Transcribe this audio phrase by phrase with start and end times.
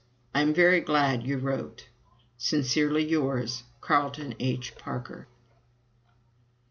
[0.33, 1.89] I am very glad you wrote.
[2.35, 4.75] Sincerely yours, Carleton H.
[4.75, 5.27] Parker.